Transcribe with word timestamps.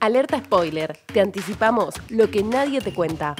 Alerta 0.00 0.38
spoiler, 0.38 0.96
te 1.12 1.20
anticipamos 1.20 1.94
lo 2.10 2.30
que 2.30 2.42
nadie 2.42 2.80
te 2.80 2.94
cuenta. 2.94 3.36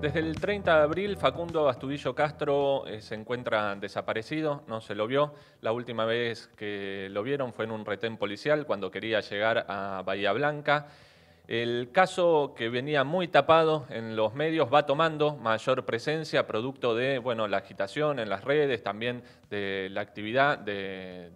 Desde 0.00 0.18
el 0.18 0.40
30 0.40 0.76
de 0.78 0.82
abril, 0.82 1.16
Facundo 1.16 1.68
Astudillo 1.68 2.12
Castro 2.12 2.88
eh, 2.88 3.00
se 3.00 3.14
encuentra 3.14 3.76
desaparecido, 3.76 4.64
no 4.66 4.80
se 4.80 4.96
lo 4.96 5.06
vio. 5.06 5.34
La 5.60 5.70
última 5.70 6.04
vez 6.04 6.48
que 6.56 7.06
lo 7.12 7.22
vieron 7.22 7.52
fue 7.52 7.64
en 7.64 7.70
un 7.70 7.84
retén 7.84 8.16
policial 8.16 8.66
cuando 8.66 8.90
quería 8.90 9.20
llegar 9.20 9.64
a 9.68 10.02
Bahía 10.04 10.32
Blanca. 10.32 10.88
El 11.48 11.92
caso 11.92 12.52
que 12.54 12.68
venía 12.68 13.04
muy 13.04 13.26
tapado 13.26 13.86
en 13.88 14.16
los 14.16 14.34
medios 14.34 14.68
va 14.70 14.84
tomando 14.84 15.34
mayor 15.34 15.86
presencia, 15.86 16.46
producto 16.46 16.94
de 16.94 17.18
bueno, 17.18 17.48
la 17.48 17.56
agitación 17.56 18.18
en 18.18 18.28
las 18.28 18.44
redes, 18.44 18.82
también 18.82 19.22
de 19.48 19.88
la 19.90 20.02
actividad 20.02 20.58
de, 20.58 21.30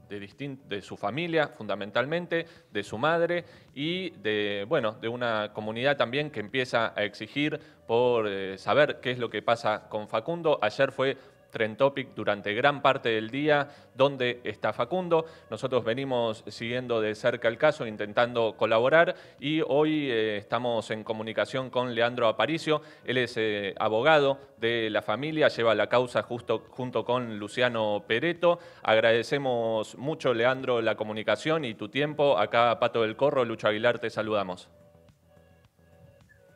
su 0.83 0.99
familia, 0.99 1.49
fundamentalmente, 1.49 2.45
de 2.71 2.83
su 2.83 2.99
madre 2.99 3.47
y 3.75 4.11
de, 4.11 4.67
bueno, 4.69 4.93
de 5.01 5.09
una 5.09 5.51
comunidad 5.55 5.97
también 5.97 6.31
que 6.31 6.41
empieza 6.41 6.93
a 6.95 7.05
exigir 7.05 7.59
por 7.87 8.29
eh, 8.29 8.59
saber 8.59 9.01
qué 9.01 9.13
es 9.13 9.19
lo 9.19 9.31
que 9.31 9.41
pasa 9.41 9.89
con 9.89 10.09
Facundo. 10.09 10.59
Ayer 10.61 10.93
fue 10.93 11.17
Trend 11.53 11.77
Topic 11.77 12.09
durante 12.17 12.55
gran 12.55 12.83
parte 12.83 13.11
del 13.11 13.31
día, 13.31 13.69
dónde 13.95 14.41
está 14.43 14.73
Facundo. 14.73 15.27
Nosotros 15.51 15.85
venimos 15.85 16.43
siguiendo 16.49 17.01
de 17.01 17.15
cerca 17.15 17.47
el 17.47 17.59
caso, 17.59 17.87
intentando 17.87 18.57
colaborar 18.57 19.15
y 19.39 19.61
hoy 19.61 20.11
eh, 20.11 20.39
estamos 20.39 20.91
en 20.91 21.05
comunicación 21.05 21.71
con 21.71 21.95
Leandro 21.95 22.27
Aparicio. 22.27 22.83
Él 23.05 23.19
es 23.19 23.37
eh, 23.37 23.75
abogado 23.79 24.39
de 24.57 24.91
la 24.91 25.03
familia, 25.03 25.49
lleva 25.49 25.75
la 25.75 25.89
causa 25.89 26.23
justo 26.23 26.65
junto 26.71 27.05
con 27.05 27.39
Luciano 27.39 28.03
Pereto. 28.07 28.59
Agradecemos 28.83 29.97
mucho, 29.97 30.33
Leandro, 30.35 30.81
la 30.81 30.97
comunicación 30.97 31.65
y 31.65 31.75
tu 31.75 31.89
tiempo. 31.89 32.39
Acá, 32.39 32.79
Pato 32.81 33.03
del 33.03 33.17
Corro, 33.17 33.45
Lucho 33.45 33.69
Aguilar, 33.69 33.99
te 33.99 34.09
saludamos. 34.09 34.71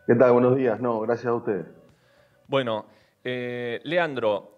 ¿Qué 0.07 0.15
tal? 0.15 0.33
Buenos 0.33 0.57
días. 0.57 0.81
No, 0.81 1.01
gracias 1.01 1.27
a 1.27 1.35
ustedes. 1.35 1.67
Bueno, 2.47 2.87
eh, 3.25 3.81
Leandro, 3.83 4.56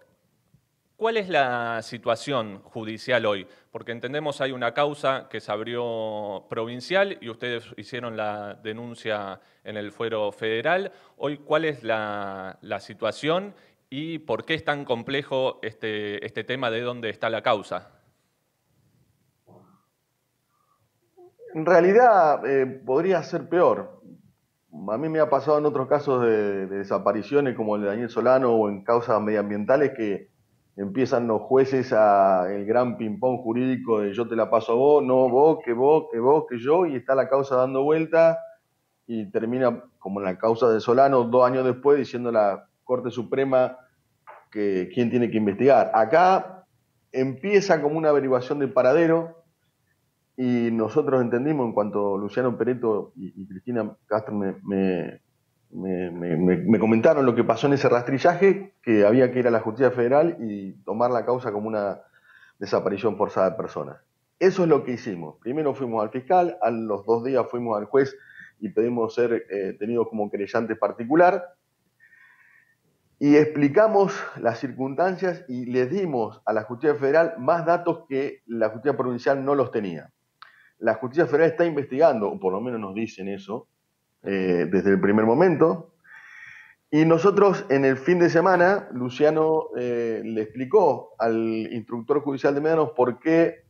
¿Cuál 0.99 1.15
es 1.15 1.29
la 1.29 1.81
situación 1.81 2.59
judicial 2.61 3.25
hoy? 3.25 3.47
Porque 3.71 3.93
entendemos 3.93 4.41
hay 4.41 4.51
una 4.51 4.73
causa 4.73 5.29
que 5.29 5.39
se 5.39 5.49
abrió 5.49 6.45
provincial 6.49 7.17
y 7.21 7.29
ustedes 7.29 7.73
hicieron 7.77 8.17
la 8.17 8.55
denuncia 8.55 9.39
en 9.63 9.77
el 9.77 9.93
fuero 9.93 10.29
federal. 10.33 10.91
Hoy, 11.15 11.37
¿cuál 11.37 11.63
es 11.63 11.85
la, 11.85 12.59
situación 12.81 13.53
y 13.89 14.19
por 14.19 14.43
qué 14.43 14.55
es 14.55 14.65
tan 14.65 14.83
complejo 14.83 15.59
este, 15.61 16.25
este 16.25 16.43
tema 16.43 16.69
de 16.69 16.81
dónde 16.81 17.09
está 17.09 17.29
la 17.29 17.41
causa? 17.41 17.91
En 21.55 21.65
realidad 21.65 22.45
eh, 22.45 22.65
podría 22.65 23.23
ser 23.23 23.47
peor. 23.47 24.01
A 24.89 24.97
mí 24.97 25.07
me 25.07 25.21
ha 25.21 25.29
pasado 25.29 25.59
en 25.59 25.65
otros 25.65 25.87
casos 25.87 26.23
de, 26.23 26.67
de 26.67 26.77
desapariciones 26.79 27.55
como 27.55 27.77
el 27.77 27.83
de 27.83 27.87
Daniel 27.87 28.09
Solano 28.09 28.51
o 28.51 28.67
en 28.67 28.83
causas 28.83 29.21
medioambientales 29.21 29.93
que 29.95 30.37
empiezan 30.79 31.27
los 31.27 31.41
jueces 31.41 31.91
a 31.91 32.47
el 32.49 32.65
gran 32.65 32.97
ping-pong 32.97 33.41
jurídico 33.41 33.99
de 33.99 34.13
yo 34.13 34.29
te 34.29 34.37
la 34.37 34.49
paso 34.49 34.71
a 34.71 34.75
vos, 34.75 35.03
no 35.03 35.27
vos, 35.27 35.59
que 35.63 35.73
vos, 35.73 36.05
que 36.09 36.19
vos, 36.19 36.45
que 36.49 36.57
yo, 36.57 36.85
y 36.85 36.95
está 36.95 37.15
la 37.15 37.27
causa 37.27 37.57
dando 37.57 37.83
vuelta 37.83 38.39
y 39.05 39.29
termina 39.29 39.83
como 39.97 40.21
en 40.21 40.25
la 40.25 40.37
causa 40.37 40.69
de 40.69 40.79
Solano 40.79 41.25
dos 41.25 41.45
años 41.45 41.65
después 41.65 41.97
diciendo 41.97 42.31
la 42.31 42.69
Corte 42.85 43.11
Suprema 43.11 43.77
que 44.51 44.89
quién 44.93 45.09
tiene 45.09 45.29
que 45.29 45.37
investigar. 45.37 45.91
Acá 45.93 46.63
empieza 47.11 47.81
como 47.81 47.97
una 47.97 48.09
averiguación 48.09 48.59
del 48.59 48.71
paradero 48.71 49.43
y 50.37 50.71
nosotros 50.71 51.21
entendimos 51.21 51.65
en 51.65 51.73
cuanto 51.73 52.17
Luciano 52.17 52.57
Pereto 52.57 53.11
y, 53.17 53.45
Cristina 53.47 53.97
Castro 54.05 54.33
me, 54.33 55.21
comentaron 56.79 57.25
lo 57.25 57.35
que 57.35 57.43
pasó 57.43 57.67
en 57.67 57.73
ese 57.73 57.89
rastrillaje, 57.89 58.73
que 58.81 59.05
había 59.05 59.31
que 59.31 59.39
ir 59.39 59.47
a 59.47 59.51
la 59.51 59.59
justicia 59.59 59.91
federal 59.91 60.37
y 60.39 60.73
tomar 60.83 61.11
la 61.11 61.25
causa 61.25 61.51
como 61.51 61.67
una 61.67 62.01
desaparición 62.57 63.17
forzada 63.17 63.51
de 63.51 63.57
personas. 63.57 63.97
Eso 64.39 64.63
es 64.63 64.69
lo 64.69 64.83
que 64.83 64.93
hicimos. 64.93 65.35
Primero 65.41 65.73
fuimos 65.73 66.01
al 66.01 66.11
fiscal, 66.11 66.57
a 66.61 66.71
los 66.71 67.05
dos 67.05 67.23
días 67.23 67.45
fuimos 67.49 67.77
al 67.77 67.85
juez 67.85 68.15
y 68.59 68.69
pedimos 68.69 69.13
ser 69.13 69.45
eh, 69.49 69.75
tenidos 69.77 70.07
como 70.09 70.29
querellante 70.31 70.75
particular. 70.75 71.55
Y 73.19 73.35
explicamos 73.35 74.13
las 74.39 74.59
circunstancias 74.59 75.43
y 75.49 75.65
les 75.65 75.89
dimos 75.89 76.41
a 76.45 76.53
la 76.53 76.63
justicia 76.63 76.95
federal 76.95 77.35
más 77.37 77.65
datos 77.65 78.05
que 78.07 78.43
la 78.45 78.69
justicia 78.69 78.95
provincial 78.95 79.43
no 79.43 79.55
los 79.55 79.71
tenía. 79.71 80.09
La 80.77 80.93
justicia 80.93 81.25
federal 81.27 81.51
está 81.51 81.65
investigando, 81.65 82.29
o 82.29 82.39
por 82.39 82.53
lo 82.53 82.61
menos 82.61 82.79
nos 82.79 82.95
dicen 82.95 83.27
eso, 83.27 83.67
eh, 84.23 84.67
desde 84.69 84.91
el 84.91 84.99
primer 84.99 85.25
momento. 85.25 85.93
Y 86.91 87.05
nosotros 87.05 87.65
en 87.69 87.85
el 87.85 87.97
fin 87.97 88.19
de 88.19 88.29
semana, 88.29 88.89
Luciano 88.91 89.67
eh, 89.77 90.21
le 90.23 90.41
explicó 90.41 91.13
al 91.19 91.35
instructor 91.71 92.21
judicial 92.21 92.55
de 92.55 92.61
Médanos 92.61 92.91
por 92.95 93.19
qué 93.19 93.65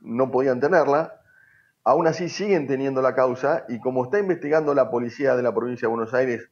no 0.00 0.30
podían 0.30 0.60
tenerla. 0.60 1.20
Aún 1.82 2.06
así 2.06 2.28
siguen 2.28 2.66
teniendo 2.66 3.02
la 3.02 3.14
causa 3.14 3.64
y 3.68 3.80
como 3.80 4.04
está 4.04 4.20
investigando 4.20 4.72
la 4.72 4.90
policía 4.90 5.34
de 5.36 5.42
la 5.42 5.54
provincia 5.54 5.88
de 5.88 5.94
Buenos 5.94 6.14
Aires, 6.14 6.48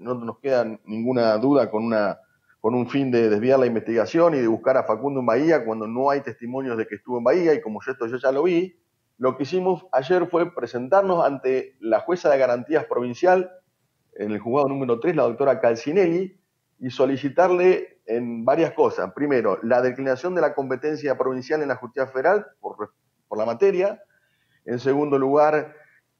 no 0.00 0.14
nos 0.14 0.40
queda 0.40 0.64
ninguna 0.84 1.36
duda 1.38 1.70
con, 1.70 1.84
una, 1.84 2.18
con 2.60 2.74
un 2.74 2.88
fin 2.88 3.10
de 3.10 3.30
desviar 3.30 3.58
la 3.58 3.66
investigación 3.66 4.34
y 4.34 4.38
de 4.38 4.48
buscar 4.48 4.76
a 4.76 4.82
Facundo 4.82 5.20
en 5.20 5.26
Bahía 5.26 5.64
cuando 5.64 5.86
no 5.86 6.10
hay 6.10 6.20
testimonios 6.20 6.76
de 6.76 6.86
que 6.86 6.96
estuvo 6.96 7.18
en 7.18 7.24
Bahía 7.24 7.54
y 7.54 7.62
como 7.62 7.80
yo 7.84 7.92
esto 7.92 8.06
yo 8.06 8.16
ya 8.16 8.32
lo 8.32 8.42
vi, 8.42 8.76
lo 9.18 9.36
que 9.36 9.44
hicimos 9.44 9.86
ayer 9.92 10.28
fue 10.28 10.54
presentarnos 10.54 11.24
ante 11.24 11.76
la 11.80 12.00
jueza 12.00 12.30
de 12.30 12.38
garantías 12.38 12.84
provincial, 12.84 13.50
en 14.14 14.32
el 14.32 14.40
juzgado 14.40 14.68
número 14.68 15.00
3, 15.00 15.16
la 15.16 15.24
doctora 15.24 15.60
Calcinelli, 15.60 16.38
y 16.78 16.90
solicitarle 16.90 18.00
en 18.06 18.44
varias 18.44 18.72
cosas. 18.72 19.12
Primero, 19.14 19.58
la 19.62 19.80
declinación 19.80 20.34
de 20.34 20.42
la 20.42 20.54
competencia 20.54 21.16
provincial 21.16 21.62
en 21.62 21.68
la 21.68 21.76
justicia 21.76 22.06
federal 22.06 22.46
por, 22.60 22.92
la 23.36 23.44
materia. 23.44 24.02
En 24.64 24.78
segundo 24.78 25.18
lugar, 25.18 25.74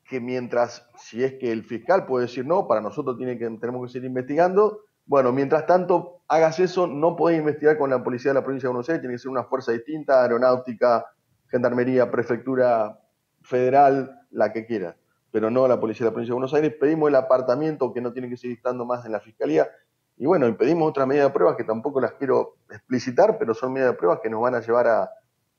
que 0.09 0.21
mientras, 0.21 0.89
si 0.99 1.25
es 1.25 1.35
que 1.35 1.51
el 1.53 1.65
fiscal 1.65 2.06
puede 2.06 2.27
decir 2.27 2.47
no, 2.47 2.67
para 2.67 2.81
nosotros 2.81 3.17
tiene 3.17 3.39
que, 3.39 3.49
tenemos 3.59 3.87
que 3.87 3.93
seguir 3.93 4.09
investigando, 4.09 4.81
bueno, 5.06 5.33
mientras 5.33 5.67
tanto 5.67 6.23
hagas 6.29 6.59
eso, 6.59 6.87
no 6.87 7.17
podés 7.17 7.39
investigar 7.39 7.79
con 7.79 7.91
la 7.91 8.03
policía 8.03 8.31
de 8.31 8.35
la 8.35 8.45
provincia 8.45 8.69
de 8.69 8.73
Buenos 8.73 8.89
Aires, 8.89 9.01
tiene 9.01 9.15
que 9.15 9.19
ser 9.19 9.31
una 9.31 9.45
fuerza 9.45 9.73
distinta, 9.73 10.23
aeronáutica, 10.23 11.06
Gendarmería, 11.51 12.11
Prefectura 12.11 13.01
Federal, 13.43 14.21
la 14.31 14.53
que 14.53 14.67
quiera, 14.67 14.97
pero 15.31 15.51
no 15.51 15.69
la 15.69 15.81
Policía 15.81 16.05
de 16.05 16.11
la 16.11 16.15
Provincia 16.15 16.33
de 16.33 16.34
Buenos 16.34 16.55
Aires. 16.55 16.75
Pedimos 16.79 17.09
el 17.09 17.15
apartamiento 17.17 17.93
que 17.93 18.01
no 18.01 18.12
tiene 18.12 18.29
que 18.29 18.37
seguir 18.37 18.57
estando 18.57 18.84
más 18.84 19.05
en 19.07 19.12
la 19.12 19.21
Fiscalía. 19.21 19.69
Y 20.19 20.27
bueno, 20.27 20.49
y 20.49 20.53
pedimos 20.53 20.89
otra 20.89 21.05
medida 21.05 21.25
de 21.25 21.31
pruebas 21.31 21.56
que 21.56 21.65
tampoco 21.65 22.01
las 22.01 22.12
quiero 22.12 22.56
explicitar, 22.71 23.37
pero 23.39 23.55
son 23.55 23.73
medidas 23.73 23.93
de 23.93 23.99
pruebas 23.99 24.21
que 24.23 24.31
nos 24.31 24.41
van 24.41 24.55
a 24.55 24.61
llevar 24.61 24.87
a, 24.87 25.11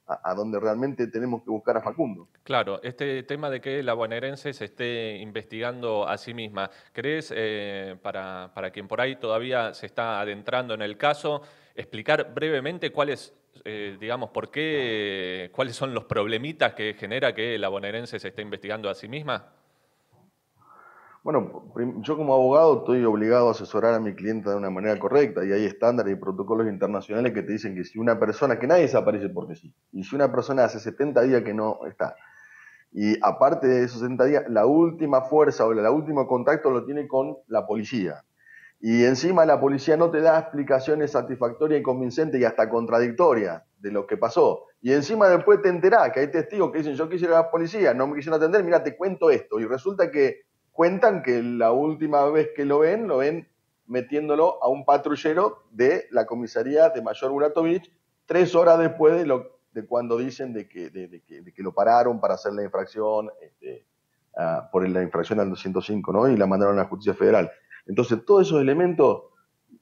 a, 0.08 0.34
donde 0.34 0.60
realmente 0.60 1.08
tenemos 1.08 1.44
que 1.44 1.52
buscar 1.52 1.78
a 1.78 1.82
Facundo. 1.82 2.30
Claro, 2.44 2.82
este 2.82 3.24
tema 3.24 3.50
de 3.50 3.60
que 3.60 3.84
la 3.84 3.94
bonaerense 3.94 4.54
se 4.54 4.66
esté 4.66 5.18
investigando 5.18 6.08
a 6.08 6.18
sí 6.18 6.34
misma, 6.34 6.70
¿crees, 6.94 7.32
eh, 7.36 7.98
para, 8.02 8.52
para 8.54 8.72
quien 8.72 8.88
por 8.88 9.02
ahí 9.02 9.18
todavía 9.18 9.74
se 9.74 9.86
está 9.86 10.20
adentrando 10.22 10.74
en 10.74 10.82
el 10.82 10.98
caso, 10.98 11.42
explicar 11.78 12.34
brevemente 12.34 12.92
cuáles 12.92 13.34
eh, 13.66 13.98
digamos, 14.00 14.30
por 14.30 14.52
qué, 14.52 15.52
cuáles 15.54 15.76
son 15.76 15.94
los 15.94 16.06
problemitas 16.06 16.74
que 16.74 16.94
genera 16.94 17.34
que 17.34 17.58
la 17.58 17.70
bonaerense 17.70 18.20
se 18.20 18.30
esté 18.30 18.42
investigando 18.42 18.90
a 18.90 18.96
sí 18.96 19.08
misma? 19.08 19.54
Bueno, 21.24 21.74
yo 21.98 22.16
como 22.16 22.34
abogado 22.34 22.80
estoy 22.80 23.04
obligado 23.04 23.50
a 23.50 23.52
asesorar 23.52 23.94
a 23.96 24.00
mi 24.00 24.16
cliente 24.16 24.50
de 24.50 24.56
una 24.56 24.70
manera 24.70 24.98
correcta 24.98 25.44
y 25.44 25.52
hay 25.52 25.66
estándares 25.66 26.14
y 26.14 26.16
protocolos 26.16 26.68
internacionales 26.68 27.34
que 27.34 27.44
te 27.44 27.52
dicen 27.52 27.76
que 27.76 27.84
si 27.84 28.00
una 28.00 28.18
persona, 28.18 28.58
que 28.58 28.68
nadie 28.68 28.84
desaparece 28.84 29.30
porque 29.30 29.56
sí, 29.56 29.74
y 29.92 30.04
si 30.04 30.16
una 30.16 30.32
persona 30.32 30.64
hace 30.64 30.80
70 30.80 31.22
días 31.24 31.44
que 31.44 31.54
no 31.54 31.80
está, 31.86 32.16
y 32.94 33.18
aparte 33.22 33.68
de 33.68 33.84
esos 33.84 34.00
70 34.00 34.24
días, 34.24 34.44
la 34.48 34.66
última 34.66 35.22
fuerza 35.24 35.66
o 35.66 35.74
el 35.74 35.80
último 35.80 36.26
contacto 36.28 36.72
lo 36.72 36.86
tiene 36.86 37.10
con 37.10 37.36
la 37.48 37.68
policía, 37.68 38.24
y 38.80 39.06
encima 39.06 39.46
la 39.46 39.60
policía 39.60 39.98
no 39.98 40.12
te 40.12 40.22
da 40.22 40.38
explicaciones 40.38 41.12
satisfactorias 41.12 41.80
y 41.80 41.84
convincentes 41.84 42.40
y 42.40 42.46
hasta 42.46 42.70
contradictorias 42.70 43.64
de 43.80 43.92
lo 43.92 44.06
que 44.06 44.18
pasó. 44.18 44.66
Y 44.82 44.94
encima 44.94 45.28
después 45.30 45.62
te 45.62 45.70
enterás 45.70 46.12
que 46.12 46.20
hay 46.20 46.32
testigos 46.32 46.72
que 46.72 46.80
dicen, 46.80 46.96
yo 46.96 47.10
quisiera 47.10 47.40
a 47.40 47.44
la 47.44 47.52
policía, 47.52 47.94
no 47.94 48.08
me 48.08 48.16
quisieron 48.16 48.40
atender, 48.40 48.64
mira, 48.64 48.84
te 48.84 48.96
cuento 48.96 49.32
esto. 49.32 49.60
Y 49.60 49.66
resulta 49.66 50.12
que 50.12 50.42
cuentan 50.72 51.24
que 51.24 51.42
la 51.42 51.72
última 51.72 52.26
vez 52.30 52.50
que 52.56 52.66
lo 52.66 52.80
ven, 52.80 53.08
lo 53.08 53.18
ven 53.18 53.48
metiéndolo 53.88 54.62
a 54.64 54.68
un 54.68 54.86
patrullero 54.86 55.64
de 55.72 56.06
la 56.12 56.26
comisaría 56.26 56.90
de 56.90 57.02
Mayor 57.02 57.32
Buratovich, 57.32 57.92
tres 58.26 58.54
horas 58.54 58.78
después 58.78 59.16
de, 59.18 59.26
lo, 59.26 59.60
de 59.72 59.86
cuando 59.88 60.18
dicen 60.18 60.54
de 60.54 60.68
que, 60.68 60.90
de, 60.92 61.24
que, 61.26 61.64
lo 61.64 61.74
pararon 61.74 62.20
para 62.20 62.36
hacer 62.36 62.54
la 62.54 62.64
infracción, 62.64 63.32
este, 63.42 63.88
ah, 64.38 64.70
por 64.72 64.88
la 64.88 65.02
infracción 65.02 65.40
al 65.40 65.50
205, 65.50 66.14
¿no? 66.14 66.28
Y 66.28 66.38
la 66.38 66.46
mandaron 66.46 66.78
a 66.78 66.84
la 66.84 66.90
justicia 66.90 67.16
federal. 67.16 67.50
Entonces, 67.88 68.24
todos 68.26 68.48
esos 68.48 68.62
elementos 68.62 69.24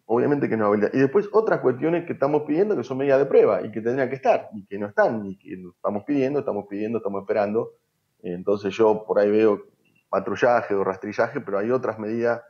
Obviamente 0.08 0.48
que 0.48 0.56
no 0.56 0.68
habilita. 0.68 0.96
Y 0.96 1.00
después 1.00 1.28
otras 1.32 1.62
cuestiones 1.62 2.06
que 2.06 2.14
estamos 2.14 2.44
pidiendo 2.44 2.76
que 2.76 2.84
son 2.84 2.98
medidas 2.98 3.18
de 3.18 3.26
prueba 3.26 3.66
y 3.66 3.72
que 3.72 3.82
tendrían 3.82 4.08
que 4.10 4.16
estar 4.16 4.50
y 4.54 4.64
que 4.66 4.78
no 4.78 4.88
están 4.88 5.26
y 5.26 5.38
que 5.38 5.54
estamos 5.54 6.04
pidiendo, 6.04 6.40
estamos 6.40 6.68
pidiendo, 6.70 7.00
estamos 7.00 7.22
esperando. 7.24 7.74
Entonces 8.22 8.76
yo 8.76 9.04
por 9.06 9.18
ahí 9.18 9.32
veo 9.32 9.66
patrullaje 10.10 10.76
o 10.76 10.84
rastrillaje, 10.84 11.42
pero 11.42 11.58
hay 11.58 11.72
otras 11.72 11.98
medidas 11.98 12.42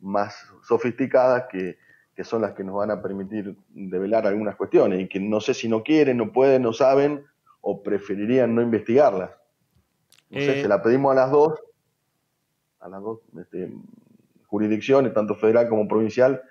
más 0.00 0.52
sofisticadas 0.62 1.46
que, 1.50 1.78
son 2.24 2.42
las 2.42 2.52
que 2.52 2.64
nos 2.64 2.74
van 2.74 2.90
a 2.90 3.00
permitir 3.00 3.56
develar 3.68 4.26
algunas 4.26 4.56
cuestiones 4.56 5.00
y 5.00 5.08
que 5.08 5.20
no 5.20 5.40
sé 5.40 5.54
si 5.54 5.68
no 5.68 5.82
quieren, 5.82 6.18
no 6.18 6.32
pueden, 6.32 6.62
no 6.62 6.72
saben 6.72 7.24
o 7.62 7.82
preferirían 7.82 8.54
no 8.54 8.60
investigarlas. 8.60 9.30
No 10.28 10.40
sé, 10.40 10.58
eh, 10.58 10.62
se 10.62 10.68
la 10.68 10.82
pedimos 10.82 11.12
a 11.12 11.14
las 11.14 11.30
dos, 11.30 11.58
a 12.80 12.88
las 12.88 13.00
dos 13.00 13.20
este, 13.38 13.72
jurisdicciones, 14.48 15.14
tanto 15.14 15.36
federal 15.36 15.68
como 15.68 15.86
provincial, 15.86 16.42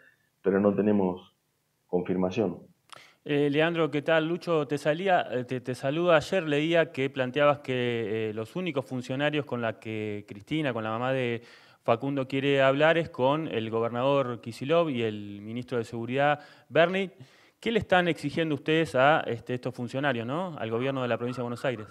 pero 0.42 0.60
no 0.60 0.74
tenemos 0.74 1.36
confirmación. 1.88 2.60
Eh, 3.26 3.50
Leandro, 3.50 3.92
¿qué 3.92 4.02
tal? 4.02 4.26
Lucho, 4.26 4.66
te, 4.68 4.78
salía, 4.78 5.28
eh, 5.32 5.44
te, 5.44 5.76
saluda. 5.76 6.16
Ayer 6.16 6.44
leía 6.44 6.94
que 6.94 7.10
planteabas 7.10 7.60
que 7.60 8.32
los 8.34 8.56
únicos 8.56 8.86
funcionarios 8.86 9.46
con 9.46 9.62
la 9.62 9.80
que 9.80 10.24
Cristina, 10.26 10.72
con 10.72 10.86
la 10.86 10.92
mamá 10.92 11.12
de 11.12 11.42
Facundo 11.84 12.28
quiere 12.28 12.62
hablar 12.62 12.98
es 12.98 13.10
con 13.10 13.48
el 13.48 13.70
gobernador 13.70 14.40
Kisilov 14.40 14.90
y 14.90 15.04
el 15.04 15.42
ministro 15.42 15.78
de 15.78 15.84
Seguridad 15.84 16.40
Bernie. 16.70 17.12
¿Qué 17.60 17.72
le 17.72 17.80
están 17.80 18.08
exigiendo 18.08 18.56
ustedes 18.56 18.94
a 18.96 19.22
este, 19.22 19.56
estos 19.56 19.74
funcionarios, 19.74 20.28
¿no? 20.28 20.56
al 20.58 20.70
gobierno 20.70 21.02
de 21.02 21.08
la 21.08 21.18
provincia 21.18 21.42
de 21.42 21.44
Buenos 21.44 21.66
Aires? 21.66 21.88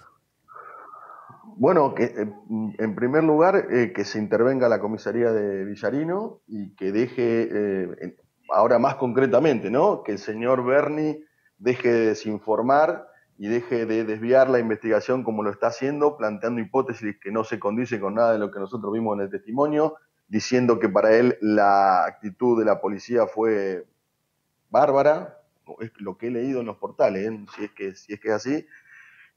Bueno, 1.59 1.95
que, 1.95 2.03
eh, 2.03 2.31
en 2.77 2.95
primer 2.95 3.23
lugar, 3.23 3.67
eh, 3.71 3.91
que 3.91 4.05
se 4.05 4.19
intervenga 4.19 4.69
la 4.69 4.79
comisaría 4.79 5.31
de 5.31 5.65
Villarino 5.65 6.41
y 6.45 6.75
que 6.75 6.91
deje, 6.91 7.49
eh, 7.51 8.15
ahora 8.49 8.77
más 8.77 8.95
concretamente, 8.95 9.71
¿no? 9.71 10.03
que 10.03 10.11
el 10.11 10.19
señor 10.19 10.63
Berni 10.63 11.23
deje 11.57 11.91
de 11.91 12.05
desinformar 12.09 13.07
y 13.39 13.47
deje 13.47 13.87
de 13.87 14.03
desviar 14.03 14.51
la 14.51 14.59
investigación 14.59 15.23
como 15.23 15.41
lo 15.41 15.49
está 15.49 15.67
haciendo, 15.67 16.15
planteando 16.15 16.61
hipótesis 16.61 17.17
que 17.19 17.31
no 17.31 17.43
se 17.43 17.57
condicen 17.57 18.01
con 18.01 18.13
nada 18.13 18.33
de 18.33 18.39
lo 18.39 18.51
que 18.51 18.59
nosotros 18.59 18.93
vimos 18.93 19.17
en 19.17 19.23
el 19.23 19.31
testimonio, 19.31 19.95
diciendo 20.27 20.77
que 20.77 20.89
para 20.89 21.15
él 21.15 21.39
la 21.41 22.05
actitud 22.05 22.59
de 22.59 22.65
la 22.65 22.79
policía 22.79 23.25
fue 23.25 23.87
bárbara, 24.69 25.39
es 25.79 25.91
lo 25.97 26.19
que 26.19 26.27
he 26.27 26.31
leído 26.31 26.59
en 26.59 26.67
los 26.67 26.77
portales, 26.77 27.31
si, 27.55 27.63
es 27.63 27.71
que, 27.71 27.95
si 27.95 28.13
es 28.13 28.19
que 28.19 28.27
es 28.27 28.33
así, 28.35 28.67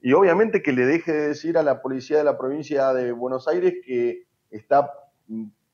y 0.02 0.12
obviamente 0.12 0.62
que 0.62 0.72
le 0.72 0.86
deje 0.86 1.12
de 1.12 1.28
decir 1.28 1.58
a 1.58 1.62
la 1.62 1.82
policía 1.82 2.18
de 2.18 2.24
la 2.24 2.38
provincia 2.38 2.92
de 2.92 3.12
Buenos 3.12 3.46
Aires 3.48 3.74
que 3.84 4.24
está 4.50 4.92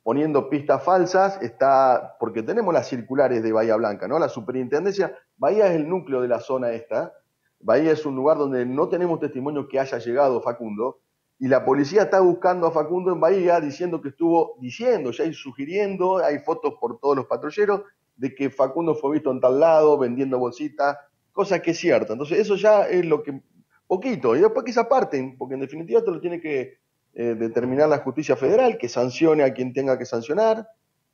poniendo 0.02 0.48
pistas 0.48 0.82
falsas, 0.82 1.40
está, 1.42 2.16
porque 2.20 2.42
tenemos 2.42 2.72
las 2.72 2.88
circulares 2.88 3.42
de 3.42 3.52
Bahía 3.52 3.76
Blanca, 3.76 4.06
¿no? 4.06 4.18
La 4.18 4.28
superintendencia, 4.28 5.16
Bahía 5.36 5.66
es 5.66 5.76
el 5.76 5.88
núcleo 5.88 6.20
de 6.20 6.28
la 6.28 6.40
zona 6.40 6.72
esta, 6.72 7.12
Bahía 7.60 7.92
es 7.92 8.06
un 8.06 8.14
lugar 8.14 8.38
donde 8.38 8.64
no 8.66 8.88
tenemos 8.88 9.18
testimonio 9.18 9.66
que 9.66 9.80
haya 9.80 9.98
llegado 9.98 10.40
Facundo, 10.40 11.00
y 11.38 11.48
la 11.48 11.64
policía 11.64 12.02
está 12.02 12.20
buscando 12.20 12.66
a 12.66 12.70
Facundo 12.70 13.12
en 13.12 13.20
Bahía 13.20 13.60
diciendo 13.60 14.00
que 14.00 14.08
estuvo 14.08 14.56
diciendo, 14.60 15.10
ya 15.10 15.24
hay 15.24 15.34
sugiriendo, 15.34 16.18
hay 16.18 16.38
fotos 16.38 16.74
por 16.80 16.98
todos 16.98 17.16
los 17.16 17.26
patrulleros, 17.26 17.82
de 18.16 18.34
que 18.34 18.48
Facundo 18.48 18.94
fue 18.94 19.12
visto 19.12 19.30
en 19.30 19.40
tal 19.40 19.60
lado, 19.60 19.98
vendiendo 19.98 20.38
bolsitas, 20.38 20.96
cosa 21.32 21.60
que 21.60 21.72
es 21.72 21.78
cierta. 21.78 22.14
Entonces 22.14 22.38
eso 22.38 22.56
ya 22.56 22.88
es 22.88 23.04
lo 23.04 23.22
que 23.22 23.42
poquito, 23.86 24.36
y 24.36 24.40
después 24.40 24.64
que 24.64 24.72
se 24.72 24.80
aparten, 24.80 25.36
porque 25.36 25.54
en 25.54 25.60
definitiva 25.60 26.00
esto 26.00 26.12
lo 26.12 26.20
tiene 26.20 26.40
que 26.40 26.78
eh, 27.14 27.34
determinar 27.34 27.88
la 27.88 27.98
justicia 27.98 28.36
federal, 28.36 28.76
que 28.78 28.88
sancione 28.88 29.42
a 29.42 29.54
quien 29.54 29.72
tenga 29.72 29.98
que 29.98 30.04
sancionar, 30.04 30.68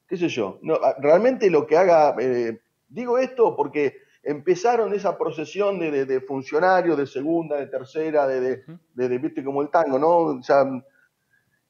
qué 0.09 0.17
sé 0.17 0.29
yo. 0.29 0.59
No, 0.63 0.79
realmente 0.99 1.49
lo 1.51 1.67
que 1.67 1.77
haga, 1.77 2.17
eh, 2.19 2.61
digo 2.89 3.19
esto 3.19 3.55
porque 3.57 3.99
empezaron 4.23 4.95
esa 4.95 5.19
procesión 5.19 5.79
de, 5.79 6.21
funcionarios 6.21 6.97
de 6.97 7.07
segunda, 7.07 7.57
de 7.57 7.67
tercera, 7.67 8.27
de, 8.27 8.63
de, 8.95 9.19
viste 9.19 9.43
como 9.43 9.63
el 9.63 9.71
tango, 9.71 9.99
¿no? 9.99 10.41
Ya, 10.43 10.65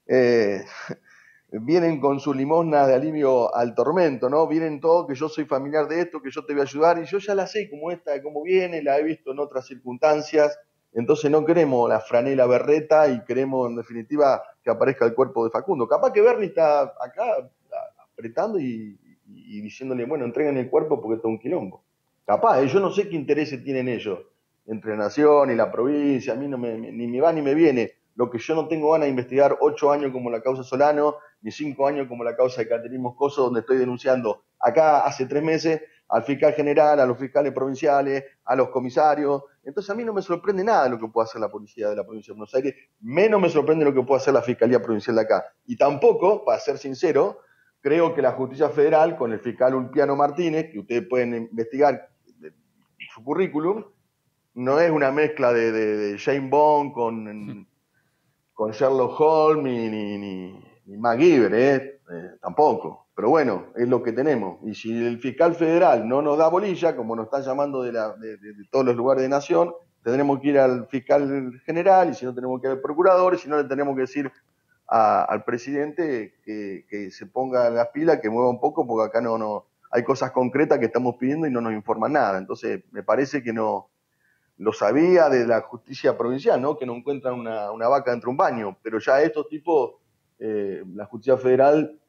eh, 0.06 0.64
vienen 1.52 2.00
con 2.00 2.20
su 2.20 2.32
limosna 2.32 2.86
de 2.86 2.94
alivio 2.94 3.54
al 3.54 3.74
tormento, 3.74 4.28
¿no? 4.28 4.46
Vienen 4.46 4.80
todos 4.80 5.06
que 5.06 5.14
yo 5.14 5.28
soy 5.28 5.44
familiar 5.44 5.86
de 5.88 6.00
esto, 6.00 6.22
que 6.22 6.30
yo 6.30 6.44
te 6.44 6.52
voy 6.52 6.60
a 6.60 6.64
ayudar, 6.64 6.98
y 6.98 7.04
yo 7.04 7.18
ya 7.18 7.34
la 7.34 7.46
sé 7.46 7.68
como 7.70 7.90
esta, 7.90 8.20
cómo 8.22 8.42
viene, 8.42 8.82
la 8.82 8.98
he 8.98 9.02
visto 9.02 9.32
en 9.32 9.38
otras 9.38 9.66
circunstancias, 9.66 10.58
entonces 10.92 11.30
no 11.30 11.44
queremos 11.44 11.88
la 11.88 12.00
franela 12.00 12.46
berreta 12.46 13.08
y 13.08 13.24
queremos 13.24 13.70
en 13.70 13.76
definitiva 13.76 14.42
que 14.62 14.70
aparezca 14.70 15.06
el 15.06 15.14
cuerpo 15.14 15.44
de 15.44 15.50
Facundo. 15.50 15.88
Capaz 15.88 16.12
que 16.12 16.20
Bernie 16.20 16.48
está 16.48 16.82
acá 16.82 17.50
apretando 18.12 18.58
y, 18.58 18.98
diciéndole, 19.26 20.04
bueno, 20.04 20.24
entreguen 20.24 20.58
el 20.58 20.68
cuerpo 20.68 21.00
porque 21.00 21.16
esto 21.16 21.28
es 21.28 21.32
un 21.32 21.38
quilombo. 21.38 21.82
Capaz, 22.26 22.62
¿eh? 22.62 22.68
yo 22.68 22.78
no 22.78 22.90
sé 22.90 23.08
qué 23.08 23.16
intereses 23.16 23.64
tienen 23.64 23.88
ellos, 23.88 24.20
entre 24.66 24.96
Nación 24.96 25.50
y 25.50 25.54
la 25.54 25.72
provincia, 25.72 26.34
a 26.34 26.36
mí 26.36 26.46
no 26.46 26.58
me, 26.58 26.78
ni 26.78 27.06
me 27.06 27.20
va 27.20 27.32
ni 27.32 27.42
me 27.42 27.54
viene. 27.54 27.92
Lo 28.14 28.30
que 28.30 28.38
yo 28.38 28.54
no 28.54 28.68
tengo 28.68 28.92
ganas 28.92 29.06
de 29.06 29.10
investigar 29.10 29.56
ocho 29.60 29.90
años 29.90 30.12
como 30.12 30.30
la 30.30 30.42
causa 30.42 30.62
Solano, 30.62 31.16
ni 31.40 31.50
cinco 31.50 31.86
años 31.86 32.06
como 32.06 32.22
la 32.22 32.36
causa 32.36 32.60
de 32.60 32.68
Caterina 32.68 33.02
Moscoso, 33.02 33.44
donde 33.44 33.60
estoy 33.60 33.78
denunciando 33.78 34.44
acá 34.60 35.00
hace 35.00 35.26
tres 35.26 35.42
meses 35.42 35.80
al 36.12 36.24
fiscal 36.24 36.52
general, 36.52 37.00
a 37.00 37.06
los 37.06 37.18
fiscales 37.18 37.52
provinciales, 37.54 38.22
a 38.44 38.54
los 38.54 38.68
comisarios. 38.68 39.44
Entonces 39.64 39.88
a 39.90 39.94
mí 39.94 40.04
no 40.04 40.12
me 40.12 40.20
sorprende 40.20 40.62
nada 40.62 40.86
lo 40.90 40.98
que 40.98 41.08
puede 41.08 41.24
hacer 41.24 41.40
la 41.40 41.50
policía 41.50 41.88
de 41.88 41.96
la 41.96 42.04
provincia 42.04 42.32
de 42.32 42.36
Buenos 42.36 42.54
Aires, 42.54 42.74
menos 43.00 43.40
me 43.40 43.48
sorprende 43.48 43.84
lo 43.84 43.94
que 43.94 44.02
puede 44.02 44.20
hacer 44.20 44.34
la 44.34 44.42
Fiscalía 44.42 44.82
Provincial 44.82 45.16
de 45.16 45.22
acá. 45.22 45.44
Y 45.64 45.76
tampoco, 45.76 46.44
para 46.44 46.60
ser 46.60 46.76
sincero, 46.76 47.38
creo 47.80 48.14
que 48.14 48.20
la 48.20 48.32
justicia 48.32 48.68
federal, 48.68 49.16
con 49.16 49.32
el 49.32 49.40
fiscal 49.40 49.74
Ulpiano 49.74 50.14
Martínez, 50.14 50.70
que 50.70 50.80
ustedes 50.80 51.06
pueden 51.08 51.34
investigar 51.34 52.10
su 53.14 53.24
currículum, 53.24 53.82
no 54.54 54.80
es 54.80 54.90
una 54.90 55.10
mezcla 55.10 55.50
de, 55.52 55.72
de, 55.72 56.18
Jane 56.18 56.50
Bond 56.50 56.92
con, 56.92 57.66
con 58.52 58.70
Sherlock 58.70 59.18
Holmes 59.18 59.90
ni, 59.90 60.18
ni, 60.18 60.62
ni, 60.84 61.34
¿eh? 61.34 62.00
¿eh? 62.10 62.30
tampoco. 62.40 63.01
Pero 63.14 63.28
bueno, 63.28 63.66
es 63.76 63.88
lo 63.88 64.02
que 64.02 64.12
tenemos. 64.12 64.58
Y 64.64 64.74
si 64.74 65.06
el 65.06 65.18
fiscal 65.18 65.54
federal 65.54 66.08
no 66.08 66.22
nos 66.22 66.38
da 66.38 66.48
bolilla, 66.48 66.96
como 66.96 67.14
nos 67.14 67.26
están 67.26 67.42
llamando 67.42 67.82
de, 67.82 67.92
todos 68.70 68.84
los 68.84 68.96
lugares 68.96 69.22
de 69.22 69.28
nación, 69.28 69.74
tendremos 70.02 70.40
que 70.40 70.48
ir 70.48 70.58
al 70.58 70.86
fiscal 70.88 71.60
general, 71.64 72.10
y 72.10 72.14
si 72.14 72.24
no 72.24 72.34
tenemos 72.34 72.60
que 72.60 72.68
ir 72.68 72.72
al 72.72 72.80
procurador, 72.80 73.34
y 73.34 73.38
si 73.38 73.48
no 73.48 73.58
le 73.58 73.64
tenemos 73.64 73.94
que 73.94 74.02
decir 74.02 74.32
al 74.86 75.44
presidente 75.44 76.34
que, 76.44 77.10
se 77.10 77.26
ponga 77.26 77.70
las 77.70 77.88
pilas, 77.88 78.20
que 78.20 78.30
mueva 78.30 78.50
un 78.50 78.60
poco, 78.60 78.86
porque 78.86 79.08
acá 79.08 79.20
no, 79.20 79.36
no 79.36 79.66
hay 79.90 80.04
cosas 80.04 80.32
concretas 80.32 80.78
que 80.78 80.86
estamos 80.86 81.16
pidiendo 81.16 81.46
y 81.46 81.50
no 81.50 81.60
nos 81.60 81.72
informan 81.72 82.14
nada. 82.14 82.38
Entonces, 82.38 82.82
me 82.92 83.02
parece 83.02 83.42
que 83.42 83.52
no 83.52 83.90
lo 84.56 84.72
sabía 84.72 85.28
de 85.28 85.46
la 85.46 85.60
justicia 85.62 86.16
provincial, 86.16 86.60
¿no? 86.60 86.78
Que 86.78 86.86
no 86.86 86.94
encuentran 86.94 87.34
una, 87.34 87.88
vaca 87.88 88.10
dentro 88.10 88.28
de 88.28 88.30
un 88.32 88.36
baño, 88.36 88.78
pero 88.82 88.98
ya 88.98 89.20
estos 89.20 89.48
tipos, 89.48 89.94
eh, 90.38 90.82
la 90.94 91.06
justicia 91.06 91.36
federal 91.36 92.01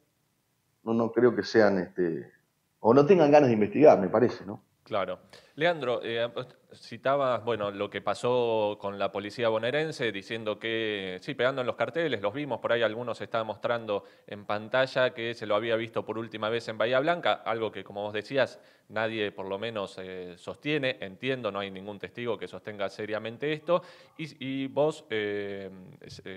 no, 0.84 0.94
no 0.94 1.12
creo 1.12 1.36
que 1.36 1.44
sean, 1.44 1.80
este, 1.80 2.32
o 2.80 2.94
no 2.94 3.06
tengan 3.06 3.32
ganas 3.32 3.48
de 3.50 3.54
investigar, 3.54 4.00
me 4.00 4.10
parece, 4.10 4.46
¿no? 4.46 4.62
Claro. 4.84 5.20
Leandro, 5.56 6.02
eh, 6.04 6.30
citabas, 6.74 7.42
bueno, 7.46 7.72
lo 7.72 7.90
que 7.90 8.02
pasó 8.02 8.78
con 8.82 9.00
la 9.00 9.13
policía 9.13 9.48
bonaerense, 9.48 10.12
diciendo 10.12 10.60
que, 10.60 11.20
sí, 11.22 11.36
pegando 11.36 11.62
en 11.62 11.68
los 11.68 11.78
carteles, 11.78 12.22
los 12.22 12.34
vimos, 12.34 12.60
por 12.60 12.74
ahí 12.74 12.82
algunos 12.82 13.22
estaban 13.22 13.48
mostrando 13.48 14.04
en 14.28 14.46
pantalla 14.46 15.13
que 15.13 15.36
se 15.36 15.46
lo 15.46 15.56
había 15.56 15.78
visto 15.78 16.04
por 16.04 16.18
última 16.18 16.50
vez 16.50 16.68
en 16.68 16.78
Bahía 16.78 17.00
Blanca, 17.00 17.34
algo 17.46 17.72
que, 17.72 17.84
como 17.84 18.02
vos 18.02 18.12
decías, 18.12 18.60
nadie 18.90 19.32
por 19.32 19.46
lo 19.46 19.58
menos 19.58 19.98
eh, 20.00 20.34
sostiene, 20.38 20.98
entiendo, 21.00 21.50
no 21.50 21.60
hay 21.60 21.72
ningún 21.72 21.98
testigo 21.98 22.38
que 22.38 22.50
sostenga 22.50 22.90
seriamente 22.90 23.54
esto, 23.54 23.84
y, 24.18 24.68
vos 24.68 25.06
eh, 25.12 25.70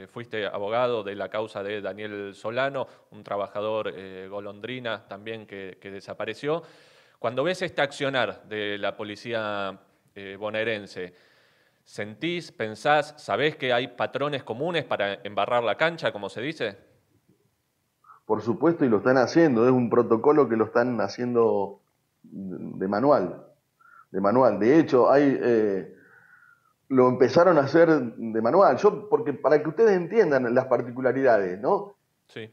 fuiste 0.08 0.46
abogado 0.46 1.02
de 1.02 1.16
la 1.16 1.28
causa 1.28 1.64
de 1.64 1.80
Daniel 1.80 2.32
Solano, 2.34 2.86
un 3.10 3.24
trabajador 3.24 3.92
golondrina 4.28 5.08
también 5.08 5.46
que 5.46 5.78
desapareció. 5.82 6.62
Cuando 7.18 7.44
ves 7.44 7.62
este 7.62 7.82
accionar 7.82 8.44
de 8.48 8.78
la 8.78 8.96
policía 8.96 9.78
eh, 10.14 10.36
bonaerense, 10.38 11.14
¿sentís, 11.84 12.52
pensás, 12.52 13.14
sabés 13.16 13.56
que 13.56 13.72
hay 13.72 13.88
patrones 13.88 14.42
comunes 14.42 14.84
para 14.84 15.14
embarrar 15.24 15.62
la 15.64 15.76
cancha, 15.76 16.12
como 16.12 16.28
se 16.28 16.40
dice? 16.40 16.76
Por 18.26 18.42
supuesto, 18.42 18.84
y 18.84 18.88
lo 18.88 18.98
están 18.98 19.18
haciendo. 19.18 19.64
Es 19.66 19.72
un 19.72 19.88
protocolo 19.88 20.48
que 20.48 20.56
lo 20.56 20.64
están 20.64 21.00
haciendo 21.00 21.80
de 22.22 22.88
manual. 22.88 23.46
De 24.10 24.20
manual. 24.20 24.58
De 24.58 24.78
hecho, 24.78 25.10
hay, 25.10 25.38
eh, 25.40 25.96
lo 26.88 27.08
empezaron 27.08 27.56
a 27.58 27.62
hacer 27.62 27.88
de 27.88 28.42
manual. 28.42 28.76
Yo, 28.78 29.08
porque 29.08 29.32
para 29.32 29.62
que 29.62 29.68
ustedes 29.68 29.96
entiendan 29.96 30.52
las 30.54 30.66
particularidades, 30.66 31.60
¿no? 31.60 31.94
Sí. 32.26 32.50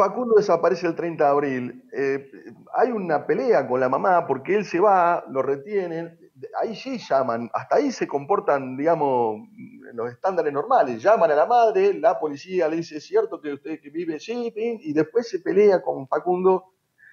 Facundo 0.00 0.36
desaparece 0.36 0.86
el 0.86 0.94
30 0.94 1.24
de 1.24 1.30
abril. 1.30 1.84
Eh, 1.92 2.30
hay 2.72 2.90
una 2.90 3.26
pelea 3.26 3.68
con 3.68 3.80
la 3.80 3.90
mamá 3.90 4.26
porque 4.26 4.56
él 4.56 4.64
se 4.64 4.80
va, 4.80 5.22
lo 5.28 5.42
retienen. 5.42 6.18
Ahí 6.58 6.74
sí 6.74 6.96
llaman, 6.96 7.50
hasta 7.52 7.76
ahí 7.76 7.92
se 7.92 8.08
comportan, 8.08 8.78
digamos, 8.78 9.46
los 9.92 10.10
estándares 10.10 10.54
normales. 10.54 11.02
Llaman 11.02 11.30
a 11.32 11.34
la 11.34 11.44
madre, 11.44 11.92
la 11.92 12.18
policía 12.18 12.66
le 12.68 12.76
dice, 12.76 12.96
¿es 12.96 13.04
cierto 13.04 13.42
que 13.42 13.52
usted 13.52 13.78
que 13.78 13.90
vive? 13.90 14.18
Sí, 14.18 14.50
y 14.56 14.92
después 14.94 15.28
se 15.28 15.40
pelea 15.40 15.82
con 15.82 16.08
Facundo 16.08 16.72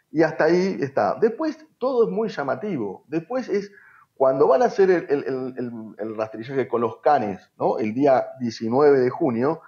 Y 0.10 0.24
hasta 0.24 0.46
ahí 0.46 0.78
está. 0.80 1.18
Después 1.20 1.58
todo 1.78 2.08
es 2.08 2.10
muy 2.10 2.30
llamativo. 2.30 3.04
Después 3.10 3.50
es 3.50 3.70
cuando 4.16 4.48
van 4.48 4.62
a 4.62 4.66
hacer 4.66 4.90
el, 4.90 6.16
rastrillaje 6.16 6.70
con 6.70 6.80
los 6.80 7.02
canes, 7.02 7.52
¿no? 7.60 7.80
El 7.80 7.94
día 7.94 8.28
19 8.40 8.98
de 8.98 9.10
junio, 9.10 9.62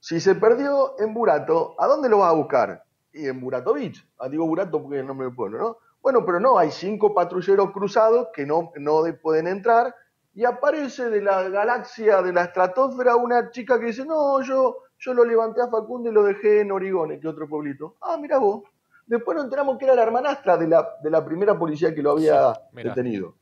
si 0.00 0.20
se 0.20 0.34
perdió 0.34 0.94
en 0.98 1.14
Burato, 1.14 1.74
¿a 1.78 1.86
dónde 1.86 2.08
lo 2.08 2.18
va 2.18 2.30
a 2.30 2.34
buscar? 2.34 2.84
Y 3.12 3.26
en 3.26 3.40
Burato 3.40 3.74
Beach. 3.74 4.06
Ah, 4.18 4.28
digo 4.28 4.46
Burato 4.46 4.80
porque 4.82 4.96
es 4.96 5.00
el 5.00 5.06
nombre 5.06 5.26
del 5.26 5.36
pueblo, 5.36 5.58
¿no? 5.58 5.78
Bueno, 6.00 6.24
pero 6.24 6.38
no, 6.38 6.58
hay 6.58 6.70
cinco 6.70 7.14
patrulleros 7.14 7.72
cruzados 7.72 8.28
que 8.32 8.46
no, 8.46 8.70
no 8.76 9.02
pueden 9.20 9.48
entrar 9.48 9.94
y 10.34 10.44
aparece 10.44 11.10
de 11.10 11.20
la 11.20 11.48
galaxia, 11.48 12.22
de 12.22 12.32
la 12.32 12.44
estratosfera, 12.44 13.16
una 13.16 13.50
chica 13.50 13.78
que 13.80 13.86
dice, 13.86 14.04
no, 14.04 14.40
yo, 14.42 14.84
yo 14.98 15.12
lo 15.12 15.24
levanté 15.24 15.60
a 15.60 15.68
Facundo 15.68 16.10
y 16.10 16.12
lo 16.12 16.22
dejé 16.22 16.60
en 16.60 16.70
Origone, 16.70 17.18
que 17.18 17.26
otro 17.26 17.48
pueblito. 17.48 17.96
Ah, 18.00 18.16
mira 18.20 18.38
vos. 18.38 18.62
Después 19.06 19.34
nos 19.34 19.46
enteramos 19.46 19.78
que 19.78 19.86
era 19.86 19.96
la 19.96 20.02
hermanastra 20.04 20.56
de 20.56 20.68
la, 20.68 20.88
de 21.02 21.10
la 21.10 21.24
primera 21.24 21.58
policía 21.58 21.92
que 21.92 22.02
lo 22.02 22.12
había 22.12 22.52
detenido. 22.72 23.34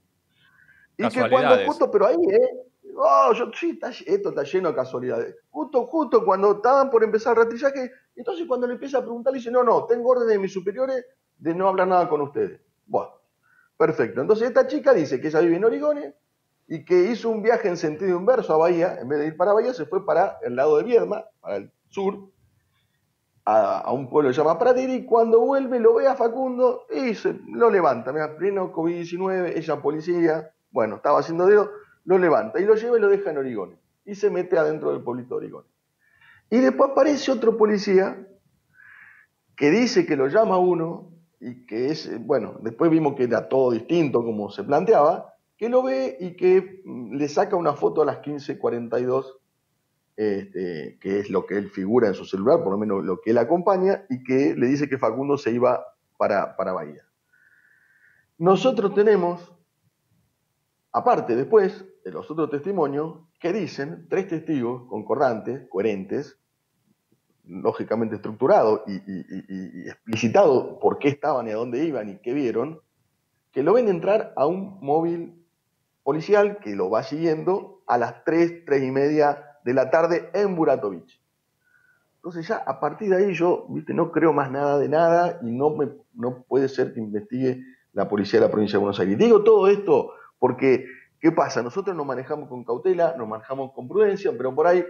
Y 0.96 1.06
que 1.08 1.28
cuando 1.28 1.66
justo, 1.66 1.90
pero 1.90 2.06
ahí, 2.06 2.16
¿eh? 2.30 2.65
Oh, 2.98 3.32
yo, 3.34 3.50
sí, 3.52 3.78
esto 4.06 4.28
está 4.30 4.42
lleno 4.42 4.70
de 4.70 4.74
casualidades. 4.74 5.36
Justo, 5.50 5.86
justo 5.86 6.24
cuando 6.24 6.52
estaban 6.52 6.90
por 6.90 7.04
empezar 7.04 7.32
el 7.36 7.44
rastrillaje, 7.44 7.92
entonces 8.14 8.46
cuando 8.46 8.66
le 8.66 8.74
empieza 8.74 8.98
a 8.98 9.02
preguntar, 9.02 9.32
le 9.32 9.38
dice, 9.38 9.50
no, 9.50 9.62
no, 9.62 9.84
tengo 9.84 10.10
orden 10.10 10.28
de 10.28 10.38
mis 10.38 10.52
superiores 10.52 11.04
de 11.36 11.54
no 11.54 11.68
hablar 11.68 11.88
nada 11.88 12.08
con 12.08 12.22
ustedes. 12.22 12.60
Bueno, 12.86 13.10
perfecto. 13.76 14.20
Entonces 14.20 14.48
esta 14.48 14.66
chica 14.66 14.94
dice 14.94 15.20
que 15.20 15.28
ella 15.28 15.40
vive 15.40 15.56
en 15.56 15.64
Origone 15.64 16.14
y 16.68 16.84
que 16.84 17.10
hizo 17.10 17.28
un 17.28 17.42
viaje 17.42 17.68
en 17.68 17.76
sentido 17.76 18.18
inverso 18.18 18.54
a 18.54 18.56
Bahía, 18.56 18.98
en 19.00 19.08
vez 19.08 19.18
de 19.18 19.26
ir 19.26 19.36
para 19.36 19.52
Bahía, 19.52 19.74
se 19.74 19.86
fue 19.86 20.04
para 20.04 20.38
el 20.42 20.56
lado 20.56 20.78
de 20.78 20.84
Viedma, 20.84 21.24
para 21.40 21.56
el 21.56 21.70
sur, 21.88 22.30
a, 23.44 23.92
un 23.92 24.10
pueblo 24.10 24.30
que 24.30 24.34
se 24.34 24.40
llama 24.40 24.58
Pradiri, 24.58 24.94
y 24.94 25.04
cuando 25.04 25.40
vuelve 25.40 25.78
lo 25.78 25.94
ve 25.94 26.08
a 26.08 26.16
Facundo 26.16 26.86
y 26.90 27.14
se, 27.14 27.38
lo 27.48 27.70
levanta. 27.70 28.12
Mira, 28.12 28.36
pleno 28.36 28.72
COVID-19, 28.72 29.52
ella 29.56 29.80
policía, 29.80 30.50
bueno, 30.70 30.96
estaba 30.96 31.20
haciendo 31.20 31.46
dedo, 31.46 31.70
lo 32.06 32.18
levanta 32.18 32.58
y 32.60 32.64
lo 32.64 32.76
lleva 32.76 32.96
y 32.96 33.00
lo 33.00 33.08
deja 33.08 33.30
en 33.30 33.38
Origone. 33.38 33.76
Y 34.04 34.14
se 34.14 34.30
mete 34.30 34.56
adentro 34.56 34.92
del 34.92 35.02
pueblito 35.02 35.34
de 35.34 35.46
Origone. 35.46 35.68
Y 36.48 36.58
después 36.58 36.90
aparece 36.90 37.32
otro 37.32 37.58
policía 37.58 38.26
que 39.56 39.70
dice 39.70 40.06
que 40.06 40.16
lo 40.16 40.28
llama 40.28 40.58
uno 40.58 41.10
y 41.40 41.66
que 41.66 41.90
es, 41.90 42.24
bueno, 42.24 42.58
después 42.62 42.90
vimos 42.90 43.16
que 43.16 43.24
era 43.24 43.48
todo 43.48 43.72
distinto 43.72 44.22
como 44.22 44.50
se 44.50 44.62
planteaba, 44.62 45.34
que 45.56 45.68
lo 45.68 45.82
ve 45.82 46.16
y 46.20 46.36
que 46.36 46.82
mm, 46.84 47.16
le 47.16 47.28
saca 47.28 47.56
una 47.56 47.74
foto 47.74 48.02
a 48.02 48.06
las 48.06 48.18
15.42, 48.18 49.24
este, 50.16 50.98
que 51.00 51.18
es 51.18 51.30
lo 51.30 51.44
que 51.44 51.58
él 51.58 51.70
figura 51.70 52.08
en 52.08 52.14
su 52.14 52.24
celular, 52.24 52.62
por 52.62 52.72
lo 52.72 52.78
menos 52.78 53.04
lo 53.04 53.20
que 53.20 53.30
él 53.30 53.38
acompaña, 53.38 54.06
y 54.08 54.22
que 54.22 54.54
le 54.54 54.66
dice 54.66 54.88
que 54.88 54.98
Facundo 54.98 55.36
se 55.36 55.50
iba 55.50 55.84
para, 56.16 56.56
para 56.56 56.72
Bahía. 56.72 57.02
Nosotros 58.38 58.94
tenemos 58.94 59.56
Aparte, 60.96 61.36
después, 61.36 61.84
los 62.10 62.30
otros 62.30 62.50
testimonios, 62.50 63.18
que 63.40 63.52
dicen 63.52 64.06
tres 64.08 64.28
testigos 64.28 64.88
concordantes, 64.88 65.68
coherentes, 65.68 66.38
lógicamente 67.44 68.16
estructurados 68.16 68.82
y, 68.86 69.88
explicitados 69.88 70.78
por 70.80 70.98
qué 70.98 71.08
estaban 71.08 71.46
y 71.46 71.50
a 71.50 71.56
dónde 71.56 71.84
iban 71.84 72.08
y 72.08 72.18
qué 72.18 72.32
vieron, 72.32 72.80
que 73.52 73.62
lo 73.62 73.72
ven 73.72 73.88
entrar 73.88 74.32
a 74.36 74.46
un 74.46 74.78
móvil 74.80 75.44
policial 76.02 76.58
que 76.58 76.76
lo 76.76 76.90
va 76.90 77.02
siguiendo 77.02 77.82
a 77.86 77.98
las 77.98 78.24
3, 78.24 78.64
3 78.64 78.82
y 78.82 78.90
media 78.90 79.44
de 79.64 79.74
la 79.74 79.90
tarde 79.90 80.30
en 80.34 80.54
Buratovich. 80.56 81.20
Entonces 82.16 82.48
ya 82.48 82.56
a 82.56 82.80
partir 82.80 83.10
de 83.10 83.16
ahí 83.16 83.34
yo 83.34 83.66
¿viste? 83.68 83.94
no 83.94 84.10
creo 84.10 84.32
más 84.32 84.50
nada 84.50 84.78
de 84.78 84.88
nada 84.88 85.38
y 85.42 85.50
no, 85.52 85.70
me, 85.70 85.88
no 86.14 86.42
puede 86.42 86.68
ser 86.68 86.92
que 86.92 87.00
investigue 87.00 87.62
la 87.92 88.08
policía 88.08 88.40
de 88.40 88.46
la 88.46 88.52
provincia 88.52 88.78
de 88.78 88.80
Buenos 88.80 89.00
Aires. 89.00 89.16
Digo 89.16 89.42
todo 89.42 89.68
esto 89.68 90.10
porque, 90.38 90.86
¿qué 91.20 91.32
pasa? 91.32 91.62
Nosotros 91.62 91.96
nos 91.96 92.06
manejamos 92.06 92.48
con 92.48 92.64
cautela, 92.64 93.14
nos 93.16 93.28
manejamos 93.28 93.72
con 93.72 93.88
prudencia, 93.88 94.32
pero 94.36 94.54
por 94.54 94.66
ahí 94.66 94.84